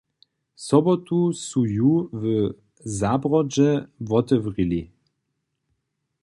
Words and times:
Sobotu 0.67 1.19
su 1.45 1.61
ju 1.75 1.91
w 2.19 2.23
Zabrodźe 2.99 3.69
wotewrěli. 4.09 4.81